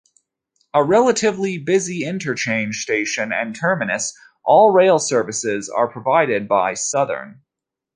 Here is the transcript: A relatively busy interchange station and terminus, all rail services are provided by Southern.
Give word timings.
A 0.73 0.83
relatively 0.83 1.59
busy 1.59 2.05
interchange 2.07 2.81
station 2.81 3.31
and 3.31 3.55
terminus, 3.55 4.17
all 4.43 4.71
rail 4.71 4.97
services 4.97 5.69
are 5.69 5.87
provided 5.91 6.47
by 6.47 6.73
Southern. 6.73 7.41